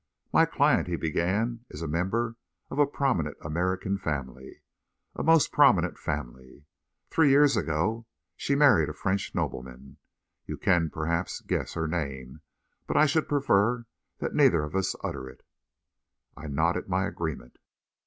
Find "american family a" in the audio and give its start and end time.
3.39-5.21